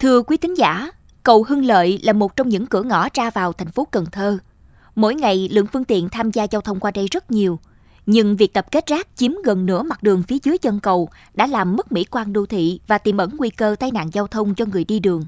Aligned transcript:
Thưa 0.00 0.22
quý 0.22 0.36
thính 0.36 0.56
giả, 0.56 0.90
cầu 1.22 1.44
Hưng 1.48 1.64
Lợi 1.64 2.00
là 2.02 2.12
một 2.12 2.36
trong 2.36 2.48
những 2.48 2.66
cửa 2.66 2.82
ngõ 2.82 3.08
ra 3.14 3.30
vào 3.30 3.52
thành 3.52 3.70
phố 3.70 3.84
Cần 3.90 4.06
Thơ. 4.12 4.38
Mỗi 4.94 5.14
ngày 5.14 5.48
lượng 5.52 5.66
phương 5.72 5.84
tiện 5.84 6.08
tham 6.08 6.30
gia 6.30 6.44
giao 6.44 6.60
thông 6.60 6.80
qua 6.80 6.90
đây 6.90 7.06
rất 7.10 7.30
nhiều. 7.30 7.58
Nhưng 8.06 8.36
việc 8.36 8.52
tập 8.52 8.66
kết 8.70 8.86
rác 8.86 9.08
chiếm 9.16 9.32
gần 9.44 9.66
nửa 9.66 9.82
mặt 9.82 10.02
đường 10.02 10.22
phía 10.22 10.36
dưới 10.42 10.58
chân 10.58 10.80
cầu 10.80 11.08
đã 11.34 11.46
làm 11.46 11.76
mất 11.76 11.92
mỹ 11.92 12.04
quan 12.04 12.32
đô 12.32 12.46
thị 12.46 12.80
và 12.86 12.98
tiềm 12.98 13.16
ẩn 13.16 13.30
nguy 13.36 13.50
cơ 13.50 13.76
tai 13.80 13.90
nạn 13.90 14.10
giao 14.12 14.26
thông 14.26 14.54
cho 14.54 14.64
người 14.64 14.84
đi 14.84 14.98
đường. 14.98 15.24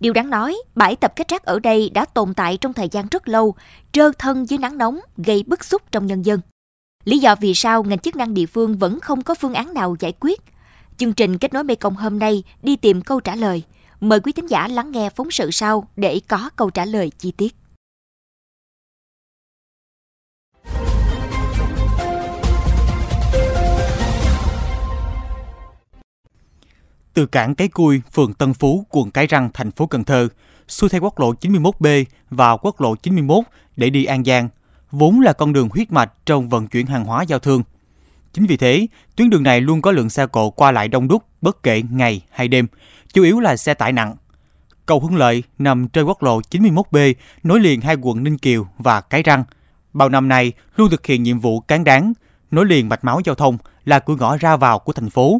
Điều 0.00 0.12
đáng 0.12 0.30
nói, 0.30 0.56
bãi 0.74 0.96
tập 0.96 1.12
kết 1.16 1.28
rác 1.28 1.44
ở 1.44 1.58
đây 1.58 1.90
đã 1.94 2.04
tồn 2.04 2.34
tại 2.34 2.56
trong 2.56 2.72
thời 2.72 2.88
gian 2.88 3.06
rất 3.10 3.28
lâu, 3.28 3.54
trơ 3.92 4.10
thân 4.18 4.48
dưới 4.48 4.58
nắng 4.58 4.78
nóng, 4.78 5.00
gây 5.16 5.44
bức 5.46 5.64
xúc 5.64 5.82
trong 5.92 6.06
nhân 6.06 6.26
dân. 6.26 6.40
Lý 7.04 7.18
do 7.18 7.34
vì 7.40 7.54
sao 7.54 7.82
ngành 7.82 7.98
chức 7.98 8.16
năng 8.16 8.34
địa 8.34 8.46
phương 8.46 8.78
vẫn 8.78 9.00
không 9.00 9.22
có 9.22 9.34
phương 9.34 9.54
án 9.54 9.74
nào 9.74 9.96
giải 10.00 10.12
quyết? 10.20 10.40
Chương 10.96 11.12
trình 11.12 11.38
Kết 11.38 11.54
nối 11.54 11.64
Mekong 11.64 11.94
hôm 11.94 12.18
nay 12.18 12.42
đi 12.62 12.76
tìm 12.76 13.02
câu 13.02 13.20
trả 13.20 13.36
lời. 13.36 13.62
Mời 14.02 14.20
quý 14.20 14.32
thính 14.32 14.46
giả 14.46 14.68
lắng 14.68 14.92
nghe 14.92 15.10
phóng 15.10 15.30
sự 15.30 15.50
sau 15.50 15.88
để 15.96 16.20
có 16.28 16.50
câu 16.56 16.70
trả 16.70 16.84
lời 16.84 17.10
chi 17.18 17.32
tiết. 17.36 17.54
Từ 27.14 27.26
cảng 27.26 27.54
Cái 27.54 27.68
Cui, 27.68 28.00
phường 28.12 28.34
Tân 28.34 28.54
Phú, 28.54 28.86
quận 28.90 29.10
Cái 29.10 29.26
Răng, 29.26 29.50
thành 29.54 29.70
phố 29.70 29.86
Cần 29.86 30.04
Thơ, 30.04 30.28
xuôi 30.68 30.90
theo 30.90 31.00
quốc 31.00 31.20
lộ 31.20 31.32
91B 31.32 32.04
và 32.30 32.56
quốc 32.56 32.80
lộ 32.80 32.96
91 32.96 33.44
để 33.76 33.90
đi 33.90 34.04
An 34.04 34.24
Giang, 34.24 34.48
vốn 34.90 35.20
là 35.20 35.32
con 35.32 35.52
đường 35.52 35.68
huyết 35.68 35.92
mạch 35.92 36.12
trong 36.26 36.48
vận 36.48 36.66
chuyển 36.66 36.86
hàng 36.86 37.04
hóa 37.04 37.22
giao 37.22 37.38
thương. 37.38 37.62
Chính 38.32 38.46
vì 38.46 38.56
thế, 38.56 38.86
tuyến 39.16 39.30
đường 39.30 39.42
này 39.42 39.60
luôn 39.60 39.82
có 39.82 39.92
lượng 39.92 40.10
xe 40.10 40.26
cộ 40.26 40.50
qua 40.50 40.72
lại 40.72 40.88
đông 40.88 41.08
đúc 41.08 41.22
bất 41.40 41.62
kể 41.62 41.82
ngày 41.90 42.22
hay 42.30 42.48
đêm, 42.48 42.66
chủ 43.12 43.22
yếu 43.22 43.40
là 43.40 43.56
xe 43.56 43.74
tải 43.74 43.92
nặng. 43.92 44.16
Cầu 44.86 45.00
Hưng 45.00 45.16
Lợi 45.16 45.42
nằm 45.58 45.88
trên 45.88 46.04
quốc 46.04 46.22
lộ 46.22 46.40
91B 46.50 47.14
nối 47.42 47.60
liền 47.60 47.80
hai 47.80 47.96
quận 48.02 48.24
Ninh 48.24 48.38
Kiều 48.38 48.66
và 48.78 49.00
Cái 49.00 49.22
Răng. 49.22 49.44
Bao 49.92 50.08
năm 50.08 50.28
nay 50.28 50.52
luôn 50.76 50.90
thực 50.90 51.06
hiện 51.06 51.22
nhiệm 51.22 51.38
vụ 51.38 51.60
cán 51.60 51.84
đáng, 51.84 52.12
nối 52.50 52.66
liền 52.66 52.88
mạch 52.88 53.04
máu 53.04 53.20
giao 53.24 53.34
thông 53.34 53.58
là 53.84 53.98
cửa 53.98 54.16
ngõ 54.16 54.36
ra 54.36 54.56
vào 54.56 54.78
của 54.78 54.92
thành 54.92 55.10
phố. 55.10 55.38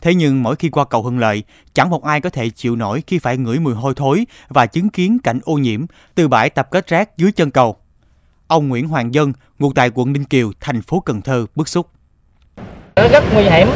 Thế 0.00 0.14
nhưng 0.14 0.42
mỗi 0.42 0.56
khi 0.56 0.68
qua 0.68 0.84
cầu 0.84 1.02
Hưng 1.02 1.18
Lợi, 1.18 1.42
chẳng 1.74 1.90
một 1.90 2.04
ai 2.04 2.20
có 2.20 2.30
thể 2.30 2.50
chịu 2.50 2.76
nổi 2.76 3.02
khi 3.06 3.18
phải 3.18 3.38
ngửi 3.38 3.58
mùi 3.58 3.74
hôi 3.74 3.94
thối 3.96 4.26
và 4.48 4.66
chứng 4.66 4.88
kiến 4.88 5.18
cảnh 5.18 5.40
ô 5.44 5.54
nhiễm 5.54 5.84
từ 6.14 6.28
bãi 6.28 6.50
tập 6.50 6.68
kết 6.70 6.86
rác 6.86 7.16
dưới 7.16 7.32
chân 7.32 7.50
cầu. 7.50 7.76
Ông 8.46 8.68
Nguyễn 8.68 8.88
Hoàng 8.88 9.14
Dân, 9.14 9.32
ngụ 9.58 9.72
tại 9.72 9.90
quận 9.94 10.12
Ninh 10.12 10.24
Kiều, 10.24 10.52
thành 10.60 10.82
phố 10.82 11.00
Cần 11.00 11.22
Thơ 11.22 11.46
bức 11.54 11.68
xúc. 11.68 11.90
Rất 12.96 13.24
nguy 13.34 13.42
hiểm 13.42 13.68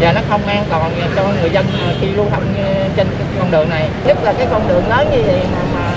và 0.00 0.12
nó 0.12 0.20
không 0.28 0.46
an 0.46 0.64
toàn 0.70 1.00
ờ, 1.00 1.08
cho 1.16 1.32
người 1.40 1.50
dân 1.50 1.66
ờ, 1.80 1.94
khi 2.00 2.06
lưu 2.06 2.26
thông 2.30 2.54
ờ, 2.56 2.88
trên 2.96 3.06
con 3.38 3.50
đường 3.50 3.68
này. 3.68 3.90
Nhất 4.06 4.18
là 4.22 4.32
cái 4.32 4.46
con 4.50 4.68
đường 4.68 4.88
lớn 4.88 5.08
như 5.10 5.22
vậy 5.22 5.46
mà, 5.52 5.62
mà 5.74 5.92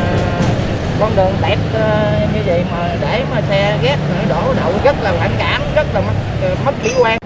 con 1.00 1.16
đường 1.16 1.34
đẹp 1.42 1.58
như 2.34 2.40
vậy 2.46 2.64
mà 2.72 2.96
để 3.02 3.24
mà 3.32 3.42
xe 3.50 3.80
ghét 3.84 3.98
đổ 4.30 4.54
đậu 4.54 4.74
rất 4.84 4.96
là 5.02 5.14
phản 5.20 5.32
cảm, 5.38 5.62
rất 5.76 5.88
là 5.94 6.02
mất, 6.02 6.14
mất 6.66 6.74
mỹ 6.84 6.92
quan. 7.02 7.18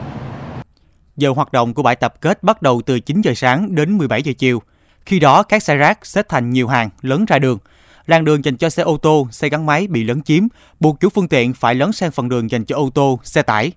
Giờ 1.17 1.29
hoạt 1.29 1.51
động 1.51 1.73
của 1.73 1.83
bãi 1.83 1.95
tập 1.95 2.13
kết 2.21 2.43
bắt 2.43 2.61
đầu 2.61 2.81
từ 2.85 2.99
9 2.99 3.21
giờ 3.21 3.33
sáng 3.35 3.75
đến 3.75 3.97
17 3.97 4.21
giờ 4.21 4.33
chiều. 4.37 4.61
Khi 5.05 5.19
đó, 5.19 5.43
các 5.43 5.63
xe 5.63 5.75
rác 5.75 6.05
xếp 6.05 6.25
thành 6.29 6.49
nhiều 6.49 6.67
hàng 6.67 6.89
lớn 7.01 7.25
ra 7.25 7.39
đường. 7.39 7.57
Làn 8.05 8.25
đường 8.25 8.45
dành 8.45 8.57
cho 8.57 8.69
xe 8.69 8.83
ô 8.83 8.97
tô, 8.97 9.27
xe 9.31 9.49
gắn 9.49 9.65
máy 9.65 9.87
bị 9.87 10.03
lấn 10.03 10.21
chiếm, 10.21 10.43
buộc 10.79 10.99
chủ 10.99 11.09
phương 11.09 11.27
tiện 11.27 11.53
phải 11.53 11.75
lấn 11.75 11.91
sang 11.91 12.11
phần 12.11 12.29
đường 12.29 12.51
dành 12.51 12.65
cho 12.65 12.75
ô 12.75 12.89
tô, 12.93 13.19
xe 13.23 13.41
tải. 13.41 13.71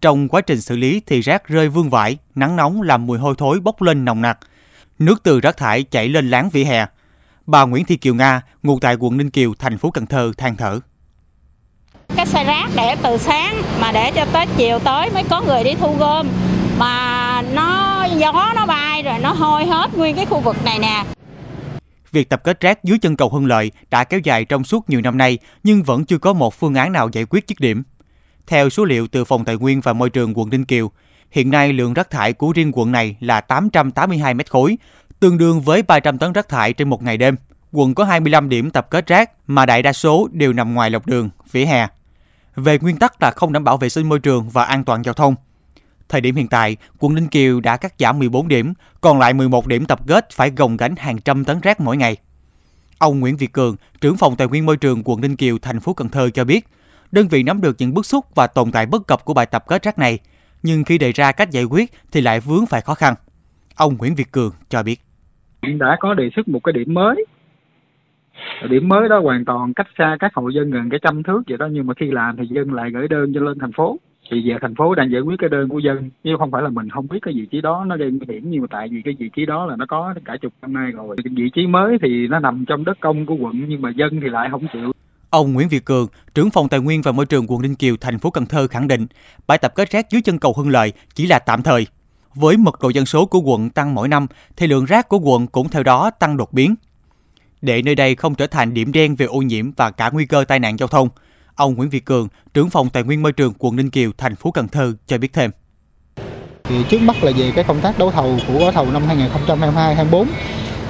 Trong 0.00 0.28
quá 0.28 0.40
trình 0.40 0.60
xử 0.60 0.76
lý 0.76 1.02
thì 1.06 1.20
rác 1.20 1.48
rơi 1.48 1.68
vương 1.68 1.90
vãi, 1.90 2.18
nắng 2.34 2.56
nóng 2.56 2.82
làm 2.82 3.06
mùi 3.06 3.18
hôi 3.18 3.34
thối 3.38 3.60
bốc 3.60 3.82
lên 3.82 4.04
nồng 4.04 4.20
nặc. 4.20 4.38
Nước 4.98 5.22
từ 5.22 5.40
rác 5.40 5.56
thải 5.56 5.82
chảy 5.82 6.08
lên 6.08 6.30
láng 6.30 6.50
vỉa 6.50 6.64
hè. 6.64 6.86
Bà 7.46 7.64
Nguyễn 7.64 7.84
Thị 7.84 7.96
Kiều 7.96 8.14
Nga, 8.14 8.42
ngụ 8.62 8.78
tại 8.80 8.96
quận 9.00 9.16
Ninh 9.16 9.30
Kiều, 9.30 9.54
thành 9.58 9.78
phố 9.78 9.90
Cần 9.90 10.06
Thơ 10.06 10.32
than 10.36 10.56
thở. 10.56 10.80
Cái 12.16 12.26
xe 12.26 12.44
rác 12.44 12.68
để 12.76 12.96
từ 13.02 13.18
sáng 13.18 13.62
mà 13.80 13.92
để 13.92 14.12
cho 14.14 14.24
tới 14.32 14.46
chiều 14.56 14.78
tới 14.78 15.10
mới 15.10 15.24
có 15.30 15.40
người 15.40 15.64
đi 15.64 15.74
thu 15.74 15.96
gom 15.98 16.28
mà 16.78 17.42
nó 17.42 18.04
gió 18.16 18.52
nó 18.54 18.66
bay 18.66 19.02
rồi 19.02 19.18
nó 19.18 19.32
hôi 19.32 19.66
hết 19.66 19.94
nguyên 19.96 20.16
cái 20.16 20.26
khu 20.26 20.40
vực 20.40 20.56
này 20.64 20.78
nè. 20.78 21.04
Việc 22.12 22.28
tập 22.28 22.44
kết 22.44 22.60
rác 22.60 22.84
dưới 22.84 22.98
chân 22.98 23.16
cầu 23.16 23.28
Hưng 23.28 23.46
Lợi 23.46 23.72
đã 23.90 24.04
kéo 24.04 24.20
dài 24.24 24.44
trong 24.44 24.64
suốt 24.64 24.90
nhiều 24.90 25.00
năm 25.00 25.18
nay 25.18 25.38
nhưng 25.62 25.82
vẫn 25.82 26.04
chưa 26.04 26.18
có 26.18 26.32
một 26.32 26.54
phương 26.54 26.74
án 26.74 26.92
nào 26.92 27.08
giải 27.12 27.24
quyết 27.24 27.48
dứt 27.48 27.60
điểm. 27.60 27.82
Theo 28.50 28.70
số 28.70 28.84
liệu 28.84 29.06
từ 29.06 29.24
Phòng 29.24 29.44
Tài 29.44 29.56
nguyên 29.56 29.80
và 29.80 29.92
Môi 29.92 30.10
trường 30.10 30.38
quận 30.38 30.50
Ninh 30.50 30.64
Kiều, 30.64 30.90
hiện 31.30 31.50
nay 31.50 31.72
lượng 31.72 31.94
rác 31.94 32.10
thải 32.10 32.32
của 32.32 32.52
riêng 32.52 32.72
quận 32.74 32.92
này 32.92 33.16
là 33.20 33.40
882 33.40 34.34
mét 34.34 34.50
khối, 34.50 34.78
tương 35.20 35.38
đương 35.38 35.60
với 35.60 35.82
300 35.82 36.18
tấn 36.18 36.32
rác 36.32 36.48
thải 36.48 36.72
trên 36.72 36.88
một 36.88 37.02
ngày 37.02 37.16
đêm. 37.16 37.36
Quận 37.72 37.94
có 37.94 38.04
25 38.04 38.48
điểm 38.48 38.70
tập 38.70 38.86
kết 38.90 39.06
rác 39.06 39.30
mà 39.46 39.66
đại 39.66 39.82
đa 39.82 39.92
số 39.92 40.28
đều 40.32 40.52
nằm 40.52 40.74
ngoài 40.74 40.90
lọc 40.90 41.06
đường, 41.06 41.30
vỉa 41.52 41.64
hè. 41.64 41.86
Về 42.56 42.78
nguyên 42.78 42.96
tắc 42.96 43.22
là 43.22 43.30
không 43.30 43.52
đảm 43.52 43.64
bảo 43.64 43.76
vệ 43.76 43.88
sinh 43.88 44.08
môi 44.08 44.18
trường 44.18 44.48
và 44.48 44.64
an 44.64 44.84
toàn 44.84 45.04
giao 45.04 45.14
thông. 45.14 45.34
Thời 46.08 46.20
điểm 46.20 46.36
hiện 46.36 46.48
tại, 46.48 46.76
quận 46.98 47.14
Ninh 47.14 47.28
Kiều 47.28 47.60
đã 47.60 47.76
cắt 47.76 47.94
giảm 47.98 48.18
14 48.18 48.48
điểm, 48.48 48.74
còn 49.00 49.18
lại 49.18 49.34
11 49.34 49.66
điểm 49.66 49.86
tập 49.86 50.00
kết 50.06 50.28
phải 50.32 50.50
gồng 50.50 50.76
gánh 50.76 50.96
hàng 50.96 51.18
trăm 51.18 51.44
tấn 51.44 51.60
rác 51.60 51.80
mỗi 51.80 51.96
ngày. 51.96 52.16
Ông 52.98 53.20
Nguyễn 53.20 53.36
Việt 53.36 53.52
Cường, 53.52 53.76
trưởng 54.00 54.16
phòng 54.16 54.36
tài 54.36 54.48
nguyên 54.48 54.66
môi 54.66 54.76
trường 54.76 55.02
quận 55.04 55.20
Ninh 55.20 55.36
Kiều, 55.36 55.58
thành 55.58 55.80
phố 55.80 55.92
Cần 55.92 56.08
Thơ 56.08 56.30
cho 56.30 56.44
biết, 56.44 56.66
đơn 57.12 57.28
vị 57.28 57.42
nắm 57.42 57.60
được 57.60 57.76
những 57.78 57.94
bức 57.94 58.06
xúc 58.06 58.24
và 58.34 58.46
tồn 58.46 58.72
tại 58.72 58.86
bất 58.86 59.06
cập 59.06 59.24
của 59.24 59.34
bài 59.34 59.46
tập 59.46 59.64
kết 59.68 59.82
rác 59.82 59.98
này, 59.98 60.18
nhưng 60.62 60.84
khi 60.84 60.98
đề 60.98 61.12
ra 61.12 61.32
cách 61.32 61.50
giải 61.50 61.64
quyết 61.64 61.90
thì 62.12 62.20
lại 62.20 62.40
vướng 62.40 62.66
phải 62.66 62.80
khó 62.80 62.94
khăn. 62.94 63.14
Ông 63.76 63.96
Nguyễn 63.98 64.14
Việt 64.14 64.32
Cường 64.32 64.52
cho 64.68 64.82
biết. 64.82 64.96
Đã 65.62 65.96
có 66.00 66.14
đề 66.14 66.30
xuất 66.36 66.48
một 66.48 66.60
cái 66.64 66.72
điểm 66.72 66.94
mới 66.94 67.24
điểm 68.68 68.88
mới 68.88 69.08
đó 69.08 69.20
hoàn 69.20 69.44
toàn 69.44 69.74
cách 69.74 69.86
xa 69.98 70.16
các 70.20 70.34
hộ 70.34 70.48
dân 70.48 70.70
gần 70.70 70.90
cái 70.90 71.00
trăm 71.02 71.22
thước 71.22 71.42
vậy 71.48 71.58
đó 71.58 71.68
nhưng 71.72 71.86
mà 71.86 71.94
khi 71.94 72.10
làm 72.10 72.36
thì 72.36 72.44
dân 72.50 72.72
lại 72.72 72.90
gửi 72.90 73.08
đơn 73.08 73.32
cho 73.34 73.40
lên 73.40 73.58
thành 73.58 73.72
phố 73.72 73.96
thì 74.30 74.42
giờ 74.42 74.54
thành 74.60 74.74
phố 74.74 74.94
đang 74.94 75.10
giải 75.10 75.20
quyết 75.20 75.36
cái 75.38 75.48
đơn 75.50 75.68
của 75.68 75.78
dân 75.78 76.10
chứ 76.24 76.30
không 76.38 76.50
phải 76.50 76.62
là 76.62 76.68
mình 76.68 76.90
không 76.90 77.08
biết 77.08 77.18
cái 77.22 77.34
vị 77.34 77.46
trí 77.50 77.60
đó 77.60 77.84
nó 77.86 77.96
gây 77.96 78.10
nguy 78.10 78.26
hiểm 78.28 78.50
nhưng 78.50 78.60
mà 78.60 78.66
tại 78.70 78.88
vì 78.90 79.02
cái 79.04 79.14
vị 79.18 79.30
trí 79.36 79.46
đó 79.46 79.66
là 79.66 79.76
nó 79.76 79.86
có 79.88 80.14
cả 80.24 80.36
chục 80.40 80.52
năm 80.62 80.72
nay 80.72 80.90
rồi 80.90 81.16
vị 81.24 81.50
trí 81.54 81.66
mới 81.66 81.98
thì 82.02 82.28
nó 82.28 82.38
nằm 82.38 82.64
trong 82.68 82.84
đất 82.84 83.00
công 83.00 83.26
của 83.26 83.34
quận 83.34 83.64
nhưng 83.68 83.82
mà 83.82 83.90
dân 83.90 84.20
thì 84.20 84.28
lại 84.28 84.48
không 84.50 84.66
chịu 84.72 84.92
Ông 85.30 85.52
Nguyễn 85.52 85.68
Việt 85.68 85.84
Cường, 85.84 86.06
trưởng 86.34 86.50
phòng 86.50 86.68
Tài 86.68 86.80
nguyên 86.80 87.02
và 87.02 87.12
Môi 87.12 87.26
trường 87.26 87.46
quận 87.50 87.62
Ninh 87.62 87.74
Kiều, 87.74 87.96
thành 88.00 88.18
phố 88.18 88.30
Cần 88.30 88.46
Thơ 88.46 88.66
khẳng 88.66 88.88
định, 88.88 89.06
bãi 89.46 89.58
tập 89.58 89.72
kết 89.74 89.90
rác 89.90 90.10
dưới 90.10 90.22
chân 90.22 90.38
cầu 90.38 90.54
Hưng 90.56 90.68
Lợi 90.68 90.92
chỉ 91.14 91.26
là 91.26 91.38
tạm 91.38 91.62
thời. 91.62 91.86
Với 92.34 92.56
mật 92.56 92.80
độ 92.80 92.88
dân 92.88 93.06
số 93.06 93.26
của 93.26 93.40
quận 93.40 93.70
tăng 93.70 93.94
mỗi 93.94 94.08
năm, 94.08 94.26
thì 94.56 94.66
lượng 94.66 94.84
rác 94.84 95.08
của 95.08 95.18
quận 95.18 95.46
cũng 95.46 95.68
theo 95.68 95.82
đó 95.82 96.10
tăng 96.10 96.36
đột 96.36 96.52
biến. 96.52 96.74
Để 97.62 97.82
nơi 97.82 97.94
đây 97.94 98.14
không 98.14 98.34
trở 98.34 98.46
thành 98.46 98.74
điểm 98.74 98.92
đen 98.92 99.16
về 99.16 99.26
ô 99.26 99.38
nhiễm 99.38 99.70
và 99.76 99.90
cả 99.90 100.10
nguy 100.12 100.26
cơ 100.26 100.44
tai 100.48 100.58
nạn 100.58 100.78
giao 100.78 100.88
thông, 100.88 101.08
ông 101.54 101.74
Nguyễn 101.74 101.90
Việt 101.90 102.04
Cường, 102.04 102.28
trưởng 102.54 102.70
phòng 102.70 102.90
Tài 102.90 103.02
nguyên 103.02 103.22
Môi 103.22 103.32
trường 103.32 103.52
quận 103.58 103.76
Ninh 103.76 103.90
Kiều, 103.90 104.10
thành 104.18 104.36
phố 104.36 104.50
Cần 104.50 104.68
Thơ 104.68 104.92
cho 105.06 105.18
biết 105.18 105.32
thêm. 105.32 105.50
Thì 106.64 106.84
trước 106.88 107.02
mắt 107.02 107.24
là 107.24 107.32
về 107.36 107.52
cái 107.54 107.64
công 107.64 107.80
tác 107.80 107.98
đấu 107.98 108.10
thầu 108.10 108.38
của 108.48 108.58
gói 108.58 108.72
thầu 108.72 108.90
năm 108.90 109.02
2022-24 109.46 110.26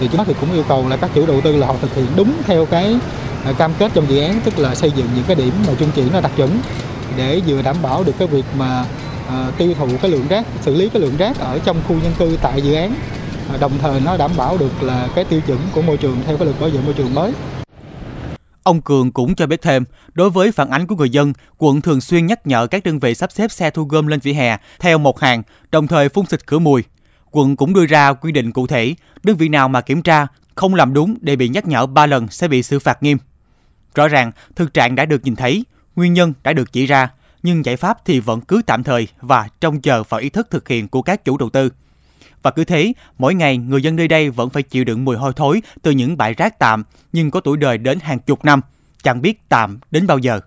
thì 0.00 0.08
trước 0.08 0.18
mắt 0.18 0.24
thì 0.26 0.34
cũng 0.40 0.52
yêu 0.52 0.64
cầu 0.68 0.88
là 0.88 0.96
các 0.96 1.10
chủ 1.14 1.26
đầu 1.26 1.40
tư 1.40 1.56
là 1.56 1.66
họ 1.66 1.74
thực 1.80 1.94
hiện 1.94 2.06
đúng 2.16 2.32
theo 2.44 2.66
cái 2.66 2.96
Ờ, 3.44 3.52
cam 3.58 3.72
kết 3.78 3.90
trong 3.94 4.08
dự 4.08 4.20
án 4.20 4.40
tức 4.44 4.58
là 4.58 4.74
xây 4.74 4.90
dựng 4.96 5.06
những 5.14 5.24
cái 5.26 5.36
điểm 5.36 5.54
mà 5.66 5.72
trung 5.78 5.90
chuyển 5.94 6.12
nó 6.12 6.20
đặc 6.20 6.32
chuẩn 6.36 6.58
để 7.16 7.40
vừa 7.46 7.62
đảm 7.62 7.76
bảo 7.82 8.04
được 8.04 8.12
cái 8.18 8.28
việc 8.28 8.44
mà 8.58 8.84
à, 9.28 9.50
tiêu 9.58 9.74
thụ 9.78 9.88
cái 10.02 10.10
lượng 10.10 10.28
rác 10.28 10.46
xử 10.60 10.74
lý 10.74 10.88
cái 10.88 11.02
lượng 11.02 11.16
rác 11.18 11.38
ở 11.38 11.58
trong 11.58 11.82
khu 11.88 12.00
dân 12.00 12.12
cư 12.18 12.38
tại 12.42 12.62
dự 12.62 12.74
án 12.74 12.94
à, 13.52 13.56
đồng 13.60 13.72
thời 13.78 14.00
nó 14.00 14.16
đảm 14.16 14.30
bảo 14.36 14.58
được 14.58 14.82
là 14.82 15.08
cái 15.14 15.24
tiêu 15.24 15.40
chuẩn 15.46 15.58
của 15.74 15.82
môi 15.82 15.96
trường 15.96 16.16
theo 16.26 16.36
cái 16.36 16.44
luật 16.44 16.60
bảo 16.60 16.70
vệ 16.70 16.80
môi 16.84 16.94
trường 16.94 17.14
mới 17.14 17.32
Ông 18.62 18.82
Cường 18.82 19.12
cũng 19.12 19.34
cho 19.34 19.46
biết 19.46 19.62
thêm, 19.62 19.84
đối 20.12 20.30
với 20.30 20.52
phản 20.52 20.70
ánh 20.70 20.86
của 20.86 20.96
người 20.96 21.10
dân, 21.10 21.32
quận 21.58 21.80
thường 21.80 22.00
xuyên 22.00 22.26
nhắc 22.26 22.46
nhở 22.46 22.66
các 22.66 22.84
đơn 22.84 22.98
vị 22.98 23.14
sắp 23.14 23.32
xếp 23.32 23.50
xe 23.50 23.70
thu 23.70 23.84
gom 23.84 24.06
lên 24.06 24.20
vỉa 24.20 24.32
hè 24.32 24.56
theo 24.80 24.98
một 24.98 25.20
hàng, 25.20 25.42
đồng 25.70 25.86
thời 25.86 26.08
phun 26.08 26.26
xịt 26.26 26.46
khử 26.46 26.58
mùi. 26.58 26.84
Quận 27.30 27.56
cũng 27.56 27.74
đưa 27.74 27.86
ra 27.86 28.12
quy 28.12 28.32
định 28.32 28.52
cụ 28.52 28.66
thể, 28.66 28.94
đơn 29.22 29.36
vị 29.36 29.48
nào 29.48 29.68
mà 29.68 29.80
kiểm 29.80 30.02
tra 30.02 30.26
không 30.54 30.74
làm 30.74 30.94
đúng 30.94 31.16
để 31.20 31.36
bị 31.36 31.48
nhắc 31.48 31.66
nhở 31.66 31.86
3 31.86 32.06
lần 32.06 32.28
sẽ 32.28 32.48
bị 32.48 32.62
xử 32.62 32.78
phạt 32.78 33.02
nghiêm. 33.02 33.18
Rõ 33.94 34.08
ràng, 34.08 34.32
thực 34.54 34.74
trạng 34.74 34.94
đã 34.94 35.04
được 35.04 35.24
nhìn 35.24 35.36
thấy, 35.36 35.64
nguyên 35.96 36.12
nhân 36.12 36.32
đã 36.42 36.52
được 36.52 36.72
chỉ 36.72 36.86
ra, 36.86 37.10
nhưng 37.42 37.64
giải 37.64 37.76
pháp 37.76 38.04
thì 38.04 38.20
vẫn 38.20 38.40
cứ 38.40 38.62
tạm 38.66 38.82
thời 38.82 39.08
và 39.20 39.48
trông 39.60 39.80
chờ 39.80 40.02
vào 40.02 40.20
ý 40.20 40.30
thức 40.30 40.50
thực 40.50 40.68
hiện 40.68 40.88
của 40.88 41.02
các 41.02 41.24
chủ 41.24 41.36
đầu 41.36 41.50
tư. 41.50 41.70
Và 42.42 42.50
cứ 42.50 42.64
thế, 42.64 42.92
mỗi 43.18 43.34
ngày 43.34 43.58
người 43.58 43.82
dân 43.82 43.96
nơi 43.96 44.08
đây 44.08 44.30
vẫn 44.30 44.50
phải 44.50 44.62
chịu 44.62 44.84
đựng 44.84 45.04
mùi 45.04 45.16
hôi 45.16 45.32
thối 45.36 45.62
từ 45.82 45.90
những 45.90 46.16
bãi 46.16 46.34
rác 46.34 46.58
tạm 46.58 46.84
nhưng 47.12 47.30
có 47.30 47.40
tuổi 47.40 47.56
đời 47.56 47.78
đến 47.78 47.98
hàng 48.00 48.18
chục 48.18 48.44
năm, 48.44 48.60
chẳng 49.02 49.22
biết 49.22 49.48
tạm 49.48 49.78
đến 49.90 50.06
bao 50.06 50.18
giờ. 50.18 50.40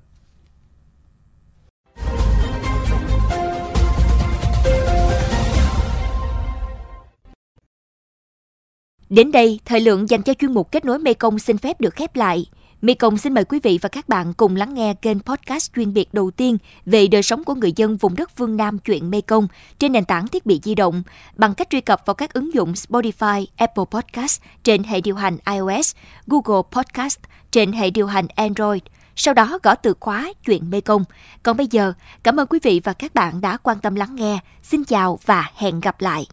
Đến 9.09 9.31
đây, 9.31 9.59
thời 9.65 9.79
lượng 9.79 10.09
dành 10.09 10.21
cho 10.21 10.33
chuyên 10.33 10.53
mục 10.53 10.71
kết 10.71 10.85
nối 10.85 10.99
Mekong 10.99 11.39
xin 11.39 11.57
phép 11.57 11.81
được 11.81 11.95
khép 11.95 12.15
lại. 12.15 12.45
Mekong 12.83 13.17
xin 13.17 13.33
mời 13.33 13.43
quý 13.43 13.59
vị 13.63 13.79
và 13.81 13.89
các 13.89 14.09
bạn 14.09 14.33
cùng 14.33 14.55
lắng 14.55 14.73
nghe 14.73 14.93
kênh 14.93 15.19
podcast 15.19 15.73
chuyên 15.75 15.93
biệt 15.93 16.13
đầu 16.13 16.31
tiên 16.31 16.57
về 16.85 17.07
đời 17.07 17.23
sống 17.23 17.43
của 17.43 17.55
người 17.55 17.73
dân 17.75 17.97
vùng 17.97 18.15
đất 18.15 18.31
phương 18.35 18.57
Nam 18.57 18.79
chuyện 18.79 19.09
Mê 19.11 19.21
Công 19.21 19.47
trên 19.79 19.91
nền 19.91 20.05
tảng 20.05 20.27
thiết 20.27 20.45
bị 20.45 20.59
di 20.63 20.75
động 20.75 21.03
bằng 21.35 21.53
cách 21.53 21.67
truy 21.69 21.81
cập 21.81 22.01
vào 22.05 22.13
các 22.13 22.33
ứng 22.33 22.53
dụng 22.53 22.73
Spotify, 22.73 23.45
Apple 23.55 23.83
Podcast 23.91 24.41
trên 24.63 24.83
hệ 24.83 25.01
điều 25.01 25.15
hành 25.15 25.37
iOS, 25.45 25.95
Google 26.27 26.61
Podcast 26.71 27.19
trên 27.51 27.73
hệ 27.73 27.89
điều 27.89 28.07
hành 28.07 28.27
Android. 28.35 28.81
Sau 29.15 29.33
đó 29.33 29.59
gõ 29.63 29.75
từ 29.75 29.93
khóa 29.99 30.33
chuyện 30.45 30.69
Mê 30.69 30.81
Công. 30.81 31.03
Còn 31.43 31.57
bây 31.57 31.67
giờ, 31.67 31.93
cảm 32.23 32.39
ơn 32.39 32.47
quý 32.47 32.59
vị 32.63 32.81
và 32.83 32.93
các 32.93 33.13
bạn 33.13 33.41
đã 33.41 33.57
quan 33.57 33.79
tâm 33.79 33.95
lắng 33.95 34.15
nghe. 34.15 34.39
Xin 34.63 34.83
chào 34.83 35.19
và 35.25 35.51
hẹn 35.55 35.79
gặp 35.79 36.01
lại. 36.01 36.25